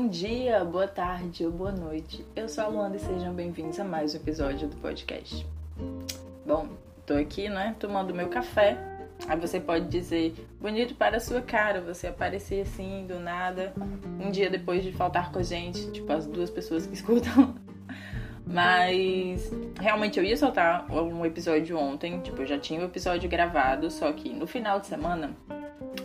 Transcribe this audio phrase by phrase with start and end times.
[0.00, 2.24] bom dia, boa tarde ou boa noite.
[2.34, 5.46] Eu sou a Luanda e sejam bem-vindos a mais um episódio do podcast.
[6.46, 6.68] Bom,
[7.04, 8.78] tô aqui, né, tomando meu café.
[9.28, 13.74] Aí você pode dizer, bonito para a sua cara, você aparecer assim do nada,
[14.18, 17.54] um dia depois de faltar com a gente, tipo as duas pessoas que escutam.
[18.46, 23.28] Mas realmente eu ia soltar um episódio ontem, tipo, eu já tinha o um episódio
[23.28, 25.36] gravado, só que no final de semana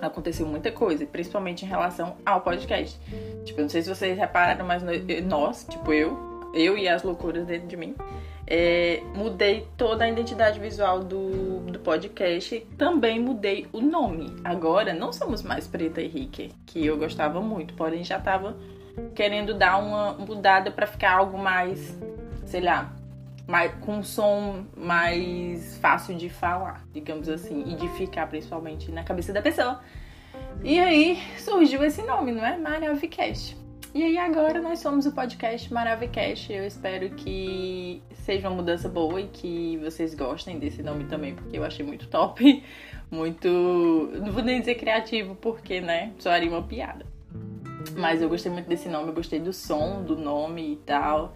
[0.02, 3.00] aconteceu muita coisa, principalmente em relação ao podcast.
[3.46, 4.84] Tipo, não sei se vocês repararam, mas
[5.24, 6.18] nós, tipo eu,
[6.54, 7.96] eu e as loucuras dentro de mim,
[8.48, 12.60] é, mudei toda a identidade visual do, do podcast.
[12.78, 14.36] Também mudei o nome.
[14.44, 18.56] Agora não somos mais Preta e Rique, que eu gostava muito, porém já tava
[19.14, 21.98] querendo dar uma mudada para ficar algo mais,
[22.46, 22.94] sei lá,
[23.48, 29.04] mais, com um som mais fácil de falar, digamos assim, e de ficar principalmente na
[29.04, 29.80] cabeça da pessoa.
[30.64, 32.58] E aí surgiu esse nome, não é?
[32.58, 33.56] Maravicast.
[33.94, 36.52] E aí agora nós somos o podcast Maravicast.
[36.52, 41.58] Eu espero que seja uma mudança boa e que vocês gostem desse nome também, porque
[41.58, 42.62] eu achei muito top,
[43.10, 47.06] muito, não vou nem dizer criativo, porque, né, soaria uma piada.
[47.96, 51.34] Mas eu gostei muito desse nome, eu gostei do som do nome e tal.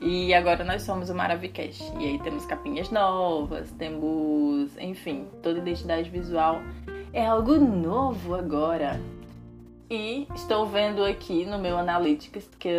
[0.00, 1.82] E agora nós somos o Maravicast.
[1.98, 6.62] E aí temos capinhas novas, temos, enfim, toda identidade visual.
[7.18, 9.00] É algo novo agora.
[9.90, 12.70] E estou vendo aqui no meu Analytics que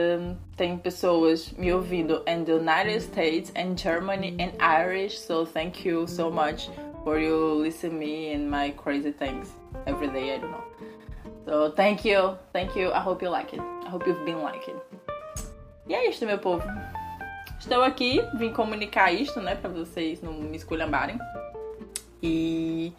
[0.56, 5.20] tem pessoas me ouvindo in the United States and Germany and Irish.
[5.20, 6.70] So thank you so much
[7.04, 9.54] for you listen me and my crazy things
[9.86, 10.36] every day.
[10.36, 10.64] I don't know.
[11.44, 12.94] So thank you, thank you.
[12.94, 13.60] I hope you like it.
[13.60, 14.80] I hope you've been like it.
[15.86, 16.64] E é isso, meu povo.
[17.60, 21.20] Estou aqui, vim comunicar isto, né, para vocês não me esculhambarem.
[22.24, 22.94] E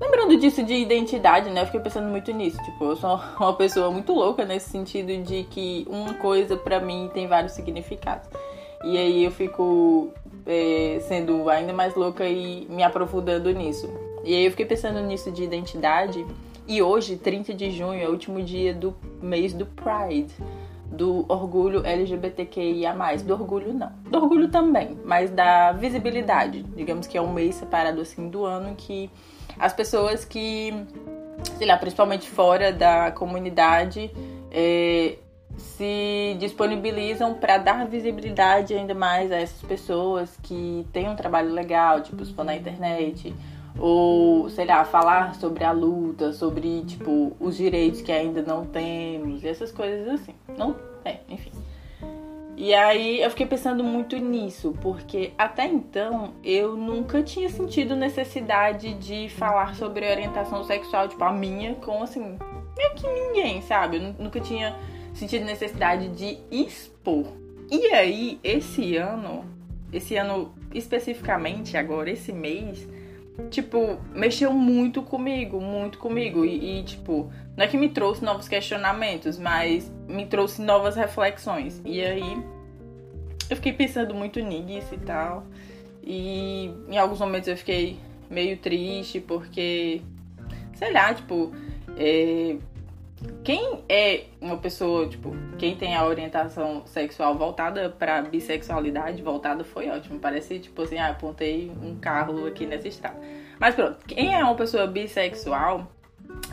[0.00, 2.62] lembrando disso de identidade, né, eu fiquei pensando muito nisso.
[2.64, 7.10] Tipo, eu sou uma pessoa muito louca nesse sentido de que uma coisa para mim
[7.12, 8.28] tem vários significados.
[8.84, 10.10] E aí eu fico
[10.44, 13.88] é, sendo ainda mais louca e me aprofundando nisso.
[14.24, 16.24] E aí eu fiquei pensando nisso de identidade.
[16.68, 20.34] E hoje, 30 de junho, é o último dia do mês do Pride
[20.90, 22.94] do orgulho LGBTQIA+.
[23.24, 23.92] Do orgulho não.
[24.10, 26.62] Do orgulho também, mas da visibilidade.
[26.76, 29.10] Digamos que é um mês separado assim do ano que
[29.58, 30.72] as pessoas que,
[31.58, 34.10] sei lá, principalmente fora da comunidade,
[34.50, 35.16] é,
[35.56, 42.02] se disponibilizam para dar visibilidade ainda mais a essas pessoas que têm um trabalho legal,
[42.02, 43.34] tipo, se for na internet,
[43.78, 49.44] ou sei lá, falar sobre a luta, sobre tipo os direitos que ainda não temos,
[49.44, 50.34] essas coisas assim.
[50.56, 51.50] Não, é, enfim.
[52.56, 58.94] E aí eu fiquei pensando muito nisso, porque até então eu nunca tinha sentido necessidade
[58.94, 62.38] de falar sobre orientação sexual, tipo a minha, com assim,
[62.76, 63.98] meio que ninguém, sabe?
[63.98, 64.74] Eu nunca tinha
[65.12, 67.26] sentido necessidade de expor.
[67.70, 69.44] E aí, esse ano,
[69.92, 72.88] esse ano especificamente agora, esse mês,
[73.50, 76.44] tipo, mexeu muito comigo, muito comigo.
[76.44, 81.80] E, e, tipo, não é que me trouxe novos questionamentos, mas me trouxe novas reflexões.
[81.84, 82.42] E aí
[83.48, 85.46] eu fiquei pensando muito nisso e tal.
[86.02, 87.98] E em alguns momentos eu fiquei
[88.30, 90.02] meio triste porque,
[90.74, 91.52] sei lá, tipo,
[91.96, 92.56] é,
[93.42, 99.88] quem é uma pessoa, tipo, quem tem a orientação sexual voltada para bissexualidade, voltada foi
[99.88, 100.18] ótimo.
[100.18, 103.18] Parece, tipo assim, ah, apontei um carro aqui nessa estrada.
[103.58, 105.90] Mas pronto, quem é uma pessoa bissexual,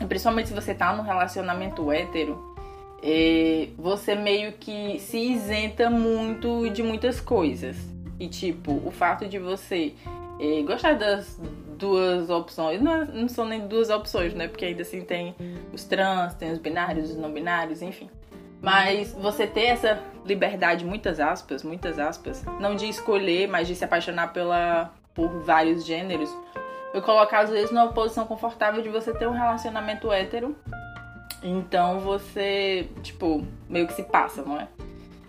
[0.08, 2.54] principalmente se você tá num relacionamento hétero,
[3.02, 7.76] é, você meio que se isenta muito de muitas coisas.
[8.18, 9.92] E tipo, o fato de você
[10.66, 11.38] gostar das
[11.78, 12.80] duas opções.
[12.80, 14.48] Não, é, não, são nem duas opções, né?
[14.48, 15.34] Porque ainda assim tem
[15.72, 18.08] os trans, tem os binários, os não binários, enfim.
[18.60, 23.84] Mas você ter essa liberdade, muitas aspas, muitas aspas, não de escolher, mas de se
[23.84, 26.34] apaixonar pela, por vários gêneros,
[26.94, 30.56] eu colocar às vezes numa posição confortável de você ter um relacionamento hétero.
[31.42, 34.66] Então você, tipo, meio que se passa, não é?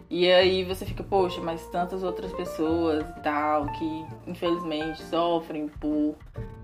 [0.10, 6.16] E aí você fica, poxa, mas tantas outras pessoas e tal que infelizmente sofrem por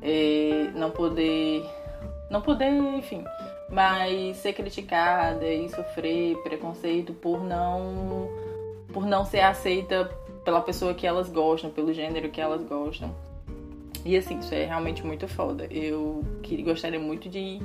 [0.01, 1.65] é, não poder.
[2.29, 3.25] Não poder, enfim,
[3.69, 8.29] mas ser criticada e sofrer preconceito por não.
[8.93, 10.09] por não ser aceita
[10.45, 13.13] pela pessoa que elas gostam, pelo gênero que elas gostam.
[14.03, 15.65] E assim, isso é realmente muito foda.
[15.69, 16.23] Eu
[16.63, 17.59] gostaria muito de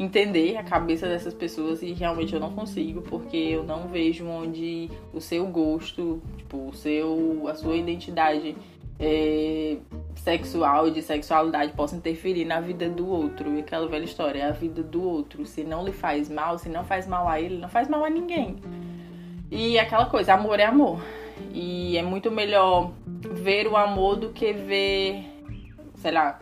[0.00, 4.90] entender a cabeça dessas pessoas e realmente eu não consigo, porque eu não vejo onde
[5.12, 8.56] o seu gosto, tipo, o seu, a sua identidade
[8.98, 9.76] é,
[10.16, 13.54] sexual, de sexualidade, possa interferir na vida do outro.
[13.54, 15.44] E aquela velha história, é a vida do outro.
[15.44, 18.08] Se não lhe faz mal, se não faz mal a ele, não faz mal a
[18.08, 18.56] ninguém.
[19.50, 20.98] E aquela coisa, amor é amor.
[21.52, 22.92] E é muito melhor
[23.32, 25.26] ver o amor do que ver,
[25.96, 26.40] sei lá,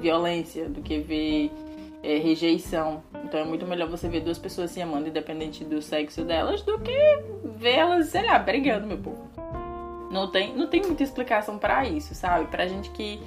[0.00, 1.50] violência, do que ver
[2.04, 3.02] é, rejeição.
[3.24, 6.78] Então é muito melhor você ver duas pessoas se amando, independente do sexo delas, do
[6.78, 6.92] que
[7.56, 9.30] ver elas, sei lá, brigando, meu povo.
[10.10, 12.46] Não tem, não tem muita explicação para isso, sabe?
[12.46, 13.18] Pra gente que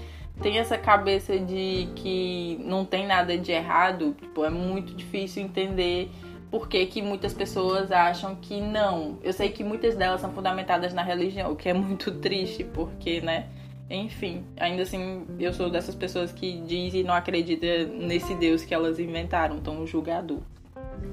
[0.41, 6.12] tem essa cabeça de que não tem nada de errado, tipo, é muito difícil entender
[6.51, 9.18] por que, que muitas pessoas acham que não.
[9.23, 13.19] Eu sei que muitas delas são fundamentadas na religião, o que é muito triste, porque,
[13.21, 13.47] né?
[13.89, 18.73] Enfim, ainda assim, eu sou dessas pessoas que dizem e não acredita nesse Deus que
[18.73, 20.39] elas inventaram, tão julgador.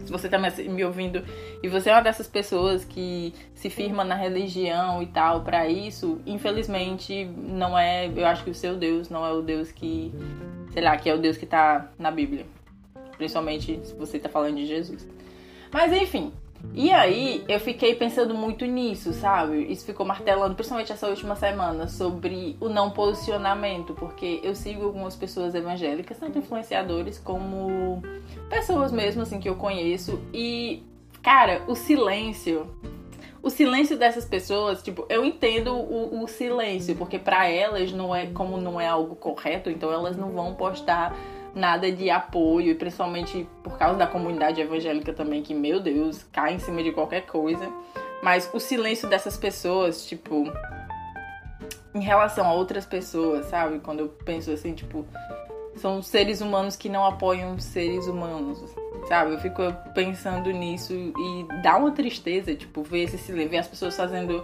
[0.04, 1.22] Se você tá me ouvindo
[1.62, 6.20] e você é uma dessas pessoas que se firma na religião e tal para isso,
[6.26, 10.12] infelizmente não é, eu acho que o seu Deus não é o Deus que,
[10.72, 12.46] sei lá, que é o Deus que tá na Bíblia.
[13.16, 15.06] Principalmente se você tá falando de Jesus.
[15.72, 16.32] Mas enfim,
[16.72, 19.64] e aí eu fiquei pensando muito nisso, sabe?
[19.70, 25.14] Isso ficou martelando, principalmente essa última semana, sobre o não posicionamento, porque eu sigo algumas
[25.14, 28.02] pessoas evangélicas, tanto influenciadores como
[28.48, 30.82] pessoas mesmo assim que eu conheço e
[31.22, 32.68] cara, o silêncio
[33.44, 38.26] o silêncio dessas pessoas, tipo, eu entendo o, o silêncio, porque para elas não é
[38.28, 41.14] como não é algo correto, então elas não vão postar
[41.54, 46.54] nada de apoio, e principalmente por causa da comunidade evangélica também, que, meu Deus, cai
[46.54, 47.70] em cima de qualquer coisa.
[48.22, 50.50] Mas o silêncio dessas pessoas, tipo,
[51.94, 53.78] em relação a outras pessoas, sabe?
[53.78, 55.06] Quando eu penso assim, tipo,
[55.76, 58.58] são seres humanos que não apoiam seres humanos,
[59.08, 59.34] sabe?
[59.34, 59.62] Eu fico
[59.94, 64.42] pensando nisso e dá uma tristeza, tipo, ver esse silêncio, ver as pessoas fazendo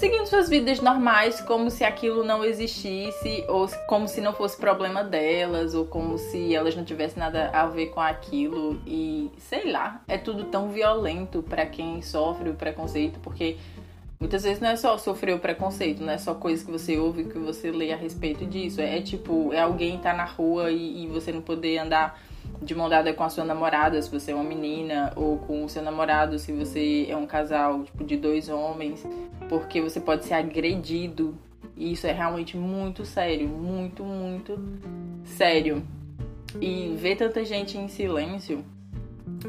[0.00, 5.04] seguindo suas vidas normais, como se aquilo não existisse, ou como se não fosse problema
[5.04, 8.80] delas, ou como se elas não tivessem nada a ver com aquilo.
[8.86, 13.58] E sei lá, é tudo tão violento para quem sofre o preconceito, porque
[14.18, 17.24] muitas vezes não é só sofrer o preconceito, não é só coisa que você ouve,
[17.24, 18.80] que você lê a respeito disso.
[18.80, 22.18] É, tipo, é alguém estar tá na rua e, e você não poder andar
[22.62, 25.68] de mão dada com a sua namorada, se você é uma menina, ou com o
[25.68, 29.06] seu namorado, se você é um casal tipo, de dois homens,
[29.48, 31.36] porque você pode ser agredido.
[31.76, 34.58] E isso é realmente muito sério, muito, muito
[35.24, 35.82] sério.
[36.60, 38.64] E ver tanta gente em silêncio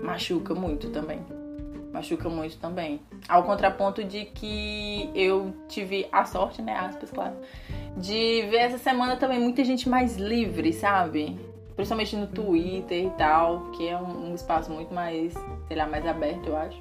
[0.01, 1.19] machuca muito também.
[1.91, 3.01] Machuca muito também.
[3.27, 6.73] Ao contraponto de que eu tive a sorte, né?
[6.73, 7.35] Aspas, claro.
[7.97, 11.37] De ver essa semana também muita gente mais livre, sabe?
[11.81, 15.33] Principalmente no Twitter e tal, que é um, um espaço muito mais,
[15.67, 16.79] sei lá, mais aberto, eu acho.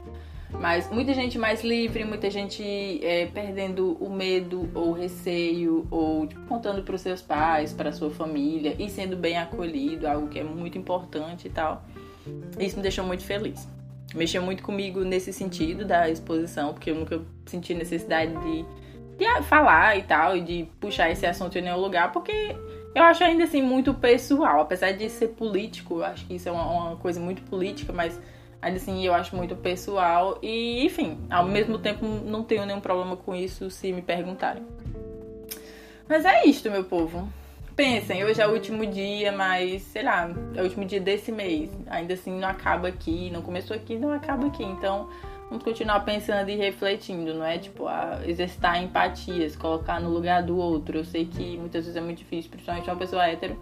[0.50, 2.62] Mas muita gente mais livre, muita gente
[3.02, 7.93] é, perdendo o medo ou o receio, ou tipo, contando para os seus pais, para
[7.93, 11.82] sua família e sendo bem acolhido, algo que é muito importante e tal.
[12.58, 13.67] Isso me deixou muito feliz.
[14.14, 18.64] Mexeu muito comigo nesse sentido da exposição, porque eu nunca senti necessidade de,
[19.17, 22.55] de falar e tal, e de puxar esse assunto em nenhum lugar, porque
[22.94, 26.52] eu acho ainda assim muito pessoal, apesar de ser político, eu acho que isso é
[26.52, 28.20] uma, uma, coisa muito política, mas
[28.60, 33.16] ainda assim eu acho muito pessoal e, enfim, ao mesmo tempo não tenho nenhum problema
[33.16, 34.64] com isso se me perguntarem.
[36.08, 37.28] Mas é isto, meu povo.
[37.76, 41.70] Pensem, hoje é o último dia, mas sei lá, é o último dia desse mês.
[41.86, 44.65] Ainda assim não acaba aqui, não começou aqui, não acaba aqui.
[44.65, 45.08] Então,
[45.50, 47.58] vamos continuar pensando e refletindo, não é?
[47.58, 47.86] Tipo,
[48.24, 50.98] exercitar empatia, se colocar no lugar do outro.
[50.98, 53.58] Eu sei que muitas vezes é muito difícil, principalmente uma pessoa hétero,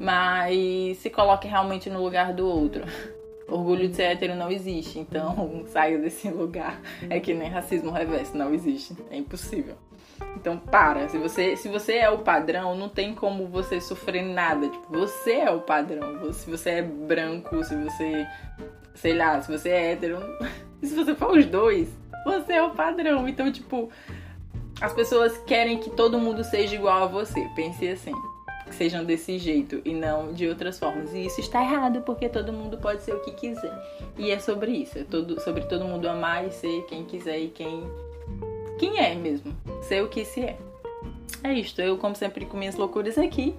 [0.00, 2.82] mas se coloque realmente no lugar do outro.
[3.48, 6.80] Orgulho de ser hétero não existe, então saia desse lugar.
[7.08, 8.96] É que nem racismo reverso, não existe.
[9.10, 9.76] É impossível.
[10.36, 14.68] Então para, se você, se você é o padrão, não tem como você sofrer nada.
[14.68, 16.32] Tipo, você é o padrão.
[16.32, 18.26] Se você é branco, se você,
[18.94, 20.18] sei lá, se você é hétero,
[20.82, 21.88] e se você for os dois,
[22.24, 23.28] você é o padrão.
[23.28, 23.88] Então, tipo,
[24.80, 27.48] as pessoas querem que todo mundo seja igual a você.
[27.54, 28.12] Pense assim.
[28.66, 31.14] Que sejam desse jeito e não de outras formas.
[31.14, 33.72] E isso está errado, porque todo mundo pode ser o que quiser.
[34.18, 34.98] E é sobre isso.
[34.98, 37.84] É todo, sobre todo mundo amar e ser quem quiser e quem,
[38.78, 39.54] quem é mesmo.
[39.82, 40.58] Ser o que se é.
[41.44, 41.80] É isto.
[41.80, 43.54] Eu, como sempre, com minhas loucuras aqui.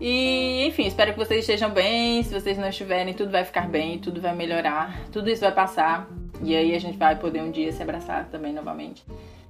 [0.00, 2.22] E, enfim, espero que vocês estejam bem.
[2.22, 6.08] Se vocês não estiverem, tudo vai ficar bem, tudo vai melhorar, tudo isso vai passar.
[6.42, 9.04] E aí a gente vai poder um dia se abraçar também novamente.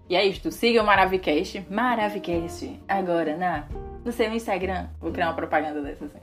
[0.09, 0.51] E é isto.
[0.51, 1.65] Siga o Maravicast.
[1.71, 2.81] Maravicast.
[2.89, 3.69] Agora, na,
[4.05, 4.89] no seu Instagram.
[5.01, 6.19] Vou criar uma propaganda dessa assim.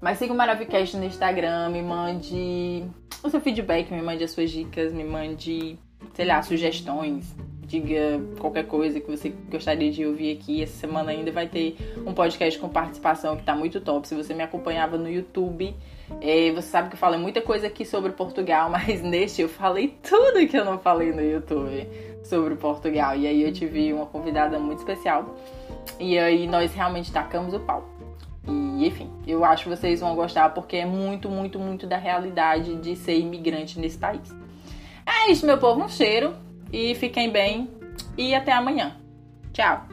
[0.00, 1.70] Mas siga o Maravicast no Instagram.
[1.70, 2.84] Me mande
[3.22, 5.78] o seu feedback, me mande as suas dicas, me mande,
[6.12, 7.34] sei lá, sugestões.
[7.66, 10.62] Diga qualquer coisa que você gostaria de ouvir aqui.
[10.62, 14.06] Essa semana ainda vai ter um podcast com participação que tá muito top.
[14.06, 15.74] Se você me acompanhava no YouTube,
[16.20, 19.96] é, você sabe que eu falei muita coisa aqui sobre Portugal, mas neste eu falei
[20.02, 21.88] tudo que eu não falei no YouTube
[22.22, 23.16] sobre Portugal.
[23.16, 25.34] E aí eu tive uma convidada muito especial.
[25.98, 27.88] E aí nós realmente tacamos o pau.
[28.46, 32.76] E enfim, eu acho que vocês vão gostar porque é muito, muito, muito da realidade
[32.76, 34.34] de ser imigrante nesse país.
[35.06, 35.82] É isso, meu povo.
[35.82, 36.34] Um cheiro
[36.74, 37.70] e fiquem bem.
[38.18, 38.96] E até amanhã.
[39.52, 39.86] Tchau!